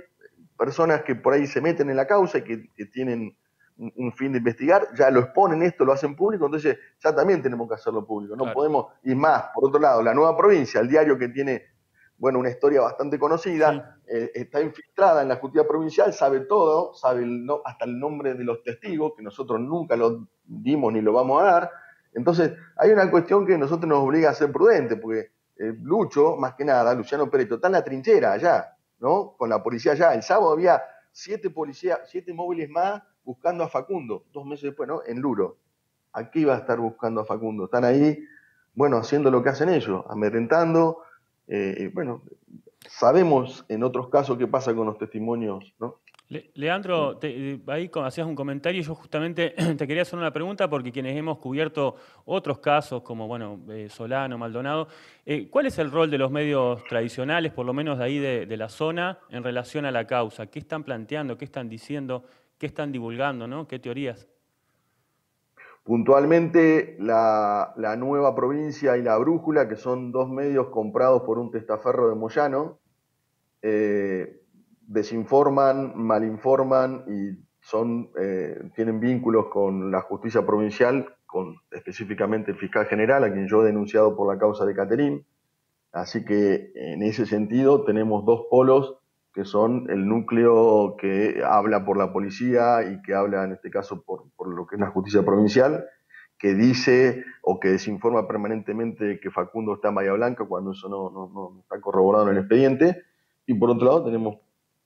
personas 0.56 1.02
que 1.02 1.14
por 1.14 1.34
ahí 1.34 1.46
se 1.46 1.60
meten 1.60 1.90
en 1.90 1.96
la 1.96 2.06
causa 2.06 2.38
y 2.38 2.42
que, 2.42 2.86
tienen 2.86 3.36
un, 3.76 4.12
fin 4.12 4.32
de 4.32 4.38
investigar, 4.38 4.88
ya 4.96 5.10
lo 5.10 5.20
exponen 5.20 5.62
esto, 5.62 5.84
lo 5.84 5.92
hacen 5.92 6.16
público, 6.16 6.46
entonces 6.46 6.78
ya 7.02 7.14
también 7.14 7.42
tenemos 7.42 7.68
que 7.68 7.74
hacerlo 7.74 8.06
público. 8.06 8.34
No 8.34 8.52
podemos, 8.52 8.86
y 9.04 9.14
más, 9.14 9.44
por 9.54 9.68
otro 9.68 9.80
lado, 9.80 10.02
la 10.02 10.14
nueva 10.14 10.36
provincia, 10.36 10.80
el 10.80 10.88
diario 10.88 11.18
que 11.18 11.28
tiene, 11.28 11.62
bueno, 12.16 12.38
una 12.38 12.48
historia 12.48 12.80
bastante 12.80 13.18
conocida, 13.18 13.98
eh, 14.06 14.30
está 14.34 14.62
infiltrada 14.62 15.22
en 15.22 15.28
la 15.28 15.36
justicia 15.36 15.68
provincial, 15.68 16.12
sabe 16.14 16.40
todo, 16.40 16.94
sabe 16.94 17.26
hasta 17.64 17.84
el 17.84 17.98
nombre 17.98 18.34
de 18.34 18.44
los 18.44 18.62
testigos, 18.62 19.12
que 19.14 19.22
nosotros 19.22 19.60
nunca 19.60 19.94
lo 19.94 20.26
dimos 20.44 20.92
ni 20.92 21.02
lo 21.02 21.12
vamos 21.12 21.42
a 21.42 21.44
dar. 21.44 21.70
Entonces, 22.14 22.52
hay 22.78 22.90
una 22.92 23.10
cuestión 23.10 23.46
que 23.46 23.58
nosotros 23.58 23.86
nos 23.86 23.98
obliga 23.98 24.30
a 24.30 24.34
ser 24.34 24.50
prudentes, 24.50 24.98
porque 24.98 25.32
eh, 25.58 25.74
Lucho, 25.82 26.36
más 26.36 26.54
que 26.54 26.64
nada, 26.64 26.94
Luciano 26.94 27.30
Pérez, 27.30 27.50
está 27.50 27.68
en 27.68 27.72
la 27.72 27.84
trinchera 27.84 28.32
allá, 28.32 28.76
¿no? 28.98 29.34
Con 29.36 29.48
la 29.48 29.62
policía 29.62 29.92
allá. 29.92 30.14
El 30.14 30.22
sábado 30.22 30.52
había 30.52 30.82
siete 31.12 31.50
policías, 31.50 32.00
siete 32.06 32.32
móviles 32.32 32.68
más 32.68 33.02
buscando 33.24 33.64
a 33.64 33.68
Facundo, 33.68 34.24
dos 34.32 34.44
meses 34.44 34.64
después, 34.64 34.88
¿no? 34.88 35.02
En 35.06 35.20
Luro. 35.20 35.58
Aquí 36.12 36.40
iba 36.40 36.54
a 36.54 36.58
estar 36.58 36.78
buscando 36.78 37.20
a 37.20 37.24
Facundo. 37.24 37.64
Están 37.64 37.84
ahí, 37.84 38.24
bueno, 38.74 38.98
haciendo 38.98 39.30
lo 39.30 39.42
que 39.42 39.50
hacen 39.50 39.68
ellos, 39.68 40.04
amedrentando. 40.08 41.02
Eh, 41.48 41.90
bueno, 41.92 42.22
sabemos 42.88 43.64
en 43.68 43.82
otros 43.82 44.08
casos 44.08 44.38
qué 44.38 44.46
pasa 44.46 44.74
con 44.74 44.86
los 44.86 44.98
testimonios, 44.98 45.74
¿no? 45.78 46.00
Leandro, 46.28 47.20
eh, 47.22 47.60
ahí 47.68 47.88
hacías 48.02 48.26
un 48.26 48.34
comentario 48.34 48.80
y 48.80 48.84
yo 48.84 48.96
justamente 48.96 49.50
te 49.78 49.86
quería 49.86 50.02
hacer 50.02 50.18
una 50.18 50.32
pregunta 50.32 50.68
porque 50.68 50.90
quienes 50.90 51.16
hemos 51.16 51.38
cubierto 51.38 51.94
otros 52.24 52.58
casos 52.58 53.02
como 53.02 53.28
bueno, 53.28 53.60
eh, 53.68 53.88
Solano, 53.88 54.36
Maldonado, 54.36 54.88
eh, 55.24 55.48
¿cuál 55.48 55.66
es 55.66 55.78
el 55.78 55.92
rol 55.92 56.10
de 56.10 56.18
los 56.18 56.32
medios 56.32 56.82
tradicionales, 56.84 57.52
por 57.52 57.64
lo 57.64 57.72
menos 57.72 57.98
de 57.98 58.04
ahí 58.04 58.18
de, 58.18 58.56
la 58.56 58.68
zona, 58.68 59.20
en 59.30 59.44
relación 59.44 59.84
a 59.84 59.92
la 59.92 60.06
causa? 60.06 60.48
¿Qué 60.48 60.58
están 60.58 60.82
planteando? 60.82 61.38
¿Qué 61.38 61.44
están 61.44 61.68
diciendo? 61.68 62.24
¿Qué 62.58 62.66
están 62.66 62.90
divulgando? 62.90 63.46
¿no? 63.46 63.68
¿Qué 63.68 63.78
teorías? 63.78 64.26
Puntualmente, 65.84 66.96
la, 66.98 67.72
Nueva 67.96 68.34
Provincia 68.34 68.96
y 68.96 69.02
La 69.02 69.16
Brújula, 69.18 69.68
que 69.68 69.76
son 69.76 70.10
dos 70.10 70.28
medios 70.28 70.70
comprados 70.70 71.22
por 71.22 71.38
un 71.38 71.52
testaferro 71.52 72.08
de 72.08 72.16
Moyano, 72.16 72.80
desinforman, 74.86 75.92
malinforman 75.96 77.04
y 77.08 77.46
son, 77.60 78.10
eh, 78.18 78.70
tienen 78.74 79.00
vínculos 79.00 79.46
con 79.46 79.90
la 79.90 80.00
justicia 80.02 80.46
provincial, 80.46 81.14
con 81.26 81.56
específicamente 81.72 82.52
el 82.52 82.58
fiscal 82.58 82.86
general, 82.86 83.24
a 83.24 83.32
quien 83.32 83.48
yo 83.48 83.62
he 83.62 83.66
denunciado 83.66 84.16
por 84.16 84.32
la 84.32 84.38
causa 84.38 84.64
de 84.64 84.74
Caterín. 84.74 85.26
Así 85.92 86.24
que 86.24 86.72
en 86.74 87.02
ese 87.02 87.26
sentido 87.26 87.84
tenemos 87.84 88.24
dos 88.24 88.42
polos 88.50 88.98
que 89.34 89.44
son 89.44 89.86
el 89.90 90.06
núcleo 90.08 90.96
que 90.98 91.42
habla 91.44 91.84
por 91.84 91.98
la 91.98 92.12
policía 92.12 92.82
y 92.90 93.02
que 93.02 93.14
habla 93.14 93.44
en 93.44 93.52
este 93.52 93.70
caso 93.70 94.02
por, 94.02 94.24
lo 94.48 94.66
que 94.66 94.76
es 94.76 94.80
la 94.80 94.90
justicia 94.90 95.24
provincial, 95.24 95.84
que 96.38 96.54
dice 96.54 97.24
o 97.42 97.58
que 97.60 97.68
desinforma 97.68 98.26
permanentemente 98.28 99.20
que 99.20 99.30
Facundo 99.30 99.74
está 99.74 99.88
en 99.88 99.96
Bahía 99.96 100.12
Blanca 100.12 100.44
cuando 100.44 100.72
eso 100.72 100.88
no, 100.88 101.10
no 101.10 101.60
está 101.60 101.80
corroborado 101.80 102.26
en 102.26 102.36
el 102.36 102.38
expediente. 102.38 103.02
Y 103.46 103.54
por 103.54 103.70
otro 103.70 103.86
lado 103.86 104.04
tenemos 104.04 104.36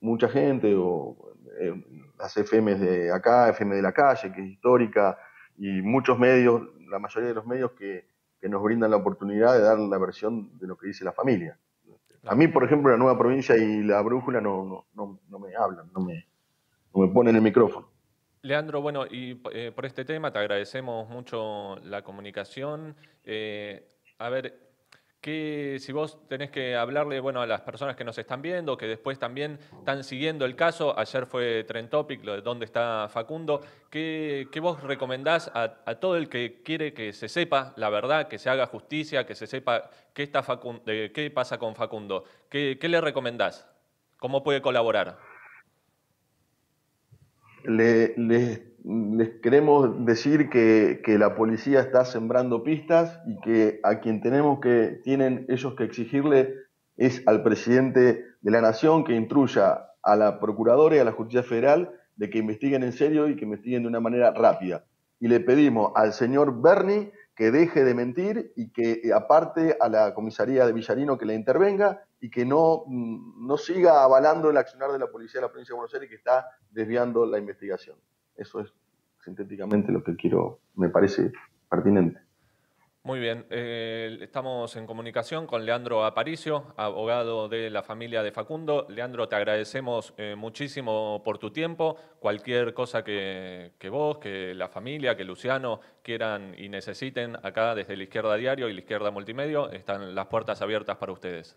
mucha 0.00 0.28
gente, 0.28 0.74
o 0.76 1.16
eh, 1.60 1.74
las 2.18 2.36
FM 2.36 2.74
de 2.76 3.12
acá, 3.12 3.48
FM 3.50 3.76
de 3.76 3.82
la 3.82 3.92
calle, 3.92 4.32
que 4.32 4.40
es 4.40 4.48
histórica, 4.48 5.18
y 5.56 5.82
muchos 5.82 6.18
medios, 6.18 6.62
la 6.88 6.98
mayoría 6.98 7.28
de 7.28 7.34
los 7.34 7.46
medios 7.46 7.72
que, 7.72 8.08
nos 8.42 8.62
brindan 8.62 8.90
la 8.90 8.96
oportunidad 8.96 9.52
de 9.52 9.60
dar 9.60 9.78
la 9.78 9.98
versión 9.98 10.58
de 10.58 10.66
lo 10.66 10.74
que 10.78 10.86
dice 10.86 11.04
la 11.04 11.12
familia. 11.12 11.58
A 12.24 12.34
mí, 12.34 12.48
por 12.48 12.64
ejemplo, 12.64 12.90
la 12.90 12.96
nueva 12.96 13.18
provincia 13.18 13.54
y 13.54 13.82
la 13.82 14.00
brújula 14.00 14.40
no, 14.40 14.86
no, 14.94 15.38
me 15.38 15.54
hablan, 15.54 15.90
no 15.92 16.00
me, 16.00 16.26
no 16.94 17.02
me 17.02 17.12
ponen 17.12 17.36
el 17.36 17.42
micrófono. 17.42 17.90
Leandro, 18.40 18.80
bueno, 18.80 19.04
y 19.04 19.42
eh, 19.52 19.72
por 19.74 19.84
este 19.84 20.06
tema 20.06 20.32
te 20.32 20.38
agradecemos 20.38 21.06
mucho 21.10 21.76
la 21.84 22.02
comunicación. 22.02 22.96
Eh, 23.24 23.86
a 24.16 24.30
ver, 24.30 24.69
que 25.20 25.76
si 25.80 25.92
vos 25.92 26.18
tenés 26.28 26.50
que 26.50 26.76
hablarle 26.76 27.20
bueno, 27.20 27.42
a 27.42 27.46
las 27.46 27.60
personas 27.60 27.94
que 27.94 28.04
nos 28.04 28.16
están 28.16 28.40
viendo, 28.40 28.76
que 28.76 28.86
después 28.86 29.18
también 29.18 29.58
están 29.78 30.02
siguiendo 30.02 30.46
el 30.46 30.56
caso, 30.56 30.98
ayer 30.98 31.26
fue 31.26 31.64
Trend 31.64 31.90
Topic, 31.90 32.24
lo 32.24 32.32
de 32.32 32.40
dónde 32.40 32.64
está 32.64 33.08
Facundo, 33.10 33.60
¿qué, 33.90 34.48
vos 34.62 34.82
recomendás 34.82 35.50
a, 35.54 35.68
todo 35.96 36.16
el 36.16 36.28
que 36.28 36.62
quiere 36.62 36.94
que 36.94 37.12
se 37.12 37.28
sepa 37.28 37.74
la 37.76 37.90
verdad, 37.90 38.28
que 38.28 38.38
se 38.38 38.48
haga 38.48 38.66
justicia, 38.66 39.26
que 39.26 39.34
se 39.34 39.46
sepa 39.46 39.90
qué, 40.14 40.22
está 40.22 40.42
qué 40.84 41.32
pasa 41.34 41.58
con 41.58 41.74
Facundo? 41.74 42.24
¿Qué, 42.48 42.78
¿Qué 42.80 42.88
le 42.88 43.00
recomendás? 43.00 43.68
¿Cómo 44.18 44.42
puede 44.42 44.62
colaborar? 44.62 45.29
Le, 47.64 48.14
les 48.16 49.30
queremos 49.42 50.04
decir 50.04 50.48
que, 50.48 51.00
la 51.18 51.34
policía 51.34 51.80
está 51.80 52.04
sembrando 52.04 52.62
pistas 52.62 53.20
y 53.26 53.38
que 53.40 53.80
a 53.82 54.00
quien 54.00 54.20
tenemos 54.20 54.60
que, 54.60 55.00
tienen 55.04 55.46
ellos 55.48 55.74
que 55.74 55.84
exigirle 55.84 56.54
es 56.96 57.22
al 57.26 57.42
presidente 57.42 58.24
de 58.40 58.50
la 58.50 58.60
Nación 58.60 59.04
que 59.04 59.14
instruya 59.14 59.86
a 60.02 60.16
la 60.16 60.40
Procuradora 60.40 60.96
y 60.96 60.98
a 60.98 61.04
la 61.04 61.12
Justicia 61.12 61.42
Federal 61.42 61.90
de 62.16 62.30
que 62.30 62.38
investiguen 62.38 62.82
en 62.82 62.92
serio 62.92 63.28
y 63.28 63.36
que 63.36 63.44
investiguen 63.44 63.82
de 63.82 63.88
una 63.88 64.00
manera 64.00 64.32
rápida. 64.32 64.84
y 65.22 65.28
le 65.28 65.40
pedimos 65.40 65.92
al 65.96 66.14
señor 66.14 66.62
Berni 66.62 67.10
que 67.36 67.50
deje 67.50 67.84
de 67.84 67.94
mentir 67.94 68.52
y 68.56 68.70
que 68.70 69.00
eh, 69.04 69.12
aparte 69.14 69.76
a 69.80 69.88
la 69.88 70.14
comisaría 70.14 70.66
de 70.66 70.72
Villarino 70.72 71.18
que 71.18 71.26
le 71.26 71.34
intervenga 71.34 72.04
y 72.20 72.30
que 72.30 72.44
no, 72.44 72.84
mm, 72.86 73.46
no 73.46 73.56
siga 73.56 74.04
avalando 74.04 74.50
el 74.50 74.56
accionar 74.56 74.92
de 74.92 74.98
la 74.98 75.06
policía 75.06 75.40
de 75.40 75.46
la 75.46 75.50
provincia 75.50 75.72
de 75.72 75.76
Buenos 75.76 75.94
Aires 75.94 76.08
que 76.08 76.16
está 76.16 76.46
desviando 76.70 77.24
la 77.26 77.38
investigación. 77.38 77.96
Eso 78.36 78.60
es 78.60 78.72
sintéticamente 79.24 79.92
lo 79.92 80.02
que 80.02 80.16
quiero, 80.16 80.60
me 80.74 80.88
parece 80.88 81.32
pertinente. 81.68 82.20
Muy 83.02 83.18
bien, 83.18 83.46
eh, 83.48 84.18
estamos 84.20 84.76
en 84.76 84.86
comunicación 84.86 85.46
con 85.46 85.64
Leandro 85.64 86.04
Aparicio, 86.04 86.74
abogado 86.76 87.48
de 87.48 87.70
la 87.70 87.82
familia 87.82 88.22
de 88.22 88.30
Facundo. 88.30 88.86
Leandro, 88.90 89.26
te 89.26 89.36
agradecemos 89.36 90.12
eh, 90.18 90.34
muchísimo 90.36 91.22
por 91.24 91.38
tu 91.38 91.50
tiempo. 91.50 91.96
Cualquier 92.18 92.74
cosa 92.74 93.02
que, 93.02 93.72
vos, 93.90 94.18
que 94.18 94.54
la 94.54 94.68
familia, 94.68 95.16
que 95.16 95.24
Luciano 95.24 95.80
quieran 96.02 96.54
y 96.58 96.68
necesiten 96.68 97.36
acá 97.42 97.74
desde 97.74 97.96
la 97.96 98.02
Izquierda 98.02 98.36
Diario 98.36 98.68
y 98.68 98.74
la 98.74 98.80
Izquierda 98.80 99.10
Multimedio, 99.10 99.70
están 99.70 100.14
las 100.14 100.26
puertas 100.26 100.60
abiertas 100.60 100.98
para 100.98 101.12
ustedes. 101.12 101.56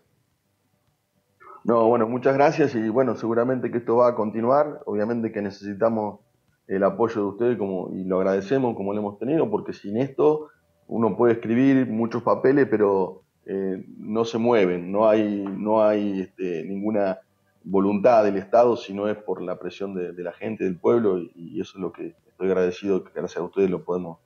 No, 1.64 1.88
bueno, 1.88 2.06
muchas 2.06 2.34
gracias 2.34 2.74
y 2.74 2.88
bueno, 2.90 3.16
seguramente 3.16 3.70
que 3.70 3.78
esto 3.78 3.96
va 3.96 4.08
a 4.08 4.14
continuar. 4.14 4.82
Obviamente 4.84 5.32
que 5.32 5.40
necesitamos 5.40 6.20
el 6.66 6.84
apoyo 6.84 7.22
de 7.22 7.26
ustedes 7.28 7.58
como, 7.58 7.90
y 7.94 8.04
lo 8.04 8.18
agradecemos 8.18 8.76
como 8.76 8.92
lo 8.92 9.00
hemos 9.00 9.18
tenido, 9.18 9.50
porque 9.50 9.72
sin 9.72 9.96
esto 9.96 10.48
uno 10.86 11.16
puede 11.16 11.34
escribir 11.34 11.86
muchos 11.88 12.22
papeles, 12.22 12.68
pero 12.70 13.22
eh, 13.46 13.82
no 13.98 14.24
se 14.26 14.36
mueven, 14.36 14.92
no 14.92 15.08
hay, 15.08 15.42
no 15.42 15.82
hay 15.82 16.20
este, 16.20 16.64
ninguna 16.64 17.18
voluntad 17.62 18.24
del 18.24 18.36
Estado, 18.36 18.76
sino 18.76 19.08
es 19.08 19.16
por 19.16 19.40
la 19.40 19.58
presión 19.58 19.94
de, 19.94 20.12
la 20.22 20.32
gente, 20.32 20.64
del 20.64 20.78
pueblo, 20.78 21.18
y, 21.18 21.60
eso 21.60 21.78
es 21.78 21.80
lo 21.80 21.92
que 21.92 22.14
estoy 22.28 22.48
agradecido, 22.48 23.04
que 23.04 23.10
gracias 23.14 23.38
a 23.38 23.44
ustedes 23.44 23.70
lo 23.70 23.82
podemos, 23.84 24.18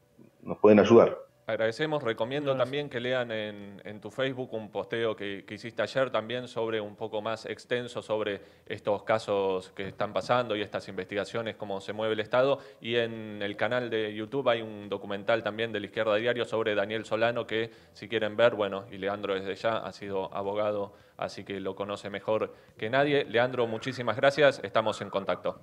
nos 0.42 0.58
pueden 0.58 0.80
ayudar. 0.80 1.16
Agradecemos, 1.48 2.02
recomiendo 2.02 2.54
también 2.58 2.90
que 2.90 3.00
lean 3.00 3.32
en, 3.32 4.00
tu 4.02 4.10
Facebook 4.10 4.52
un 4.52 4.70
posteo 4.70 5.16
que, 5.16 5.46
hiciste 5.48 5.80
ayer 5.80 6.10
también 6.10 6.46
sobre 6.46 6.78
un 6.78 6.94
poco 6.94 7.22
más 7.22 7.46
extenso 7.46 8.02
sobre 8.02 8.42
estos 8.66 9.02
casos 9.02 9.70
que 9.70 9.88
están 9.88 10.12
pasando 10.12 10.54
y 10.54 10.60
estas 10.60 10.86
investigaciones, 10.88 11.56
cómo 11.56 11.80
se 11.80 11.94
mueve 11.94 12.12
el 12.12 12.20
Estado. 12.20 12.58
Y 12.82 12.96
en 12.96 13.40
el 13.40 13.56
canal 13.56 13.88
de 13.88 14.14
YouTube 14.14 14.46
hay 14.46 14.60
un 14.60 14.90
documental 14.90 15.42
también 15.42 15.72
de 15.72 15.80
la 15.80 15.86
Izquierda 15.86 16.16
Diario 16.16 16.44
sobre 16.44 16.74
Daniel 16.74 17.06
Solano 17.06 17.46
que 17.46 17.70
si 17.94 18.10
quieren 18.10 18.36
ver, 18.36 18.54
bueno, 18.54 18.84
y 18.90 18.98
Leandro 18.98 19.32
desde 19.32 19.54
ya 19.54 19.78
ha 19.78 19.92
sido 19.92 20.30
abogado, 20.34 20.92
así 21.16 21.44
que 21.44 21.60
lo 21.60 21.74
conoce 21.74 22.10
mejor 22.10 22.52
que 22.76 22.90
nadie. 22.90 23.24
Leandro, 23.24 23.66
muchísimas 23.66 24.16
gracias, 24.16 24.60
estamos 24.62 25.00
en 25.00 25.08
contacto. 25.08 25.58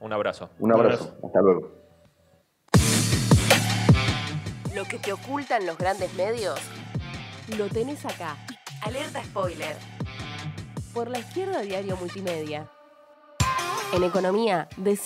Un 0.00 0.12
abrazo. 0.12 0.50
Un 0.58 0.70
abrazo, 0.70 1.16
hasta 1.22 1.40
luego. 1.40 1.83
Que 4.88 4.98
te 4.98 5.12
ocultan 5.12 5.66
los 5.66 5.76
grandes 5.78 6.12
medios, 6.14 6.60
lo 7.56 7.68
tenés 7.68 8.04
acá. 8.04 8.36
Alerta 8.82 9.24
spoiler. 9.24 9.76
Por 10.92 11.08
la 11.08 11.18
izquierda 11.18 11.62
Diario 11.62 11.96
Multimedia. 11.96 12.68
En 13.92 14.04
economía, 14.04 14.68
de 14.76 14.96